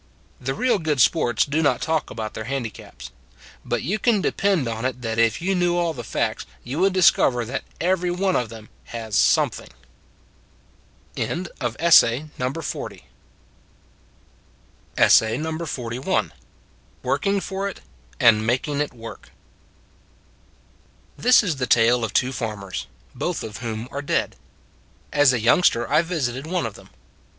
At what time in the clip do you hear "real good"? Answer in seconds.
0.55-0.99